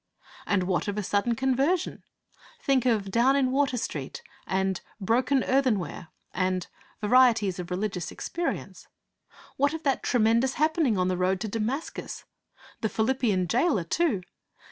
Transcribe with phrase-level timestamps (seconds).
[0.47, 2.01] And what of a sudden conversion?
[2.59, 6.65] Think of Down in Water Street, and Broken Earthenware, and
[7.01, 8.87] Varieties of Religious Experience!
[9.57, 12.23] What of that tremendous happening on the road to Damascus?
[12.81, 14.23] The Philippian jailer, too!